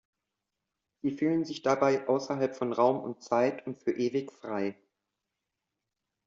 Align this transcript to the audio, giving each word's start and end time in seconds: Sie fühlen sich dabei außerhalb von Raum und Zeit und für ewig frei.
Sie 1.03 1.11
fühlen 1.11 1.45
sich 1.45 1.61
dabei 1.61 2.07
außerhalb 2.07 2.55
von 2.55 2.73
Raum 2.73 3.01
und 3.01 3.21
Zeit 3.21 3.67
und 3.67 3.79
für 3.83 3.91
ewig 3.95 4.31
frei. 4.31 4.75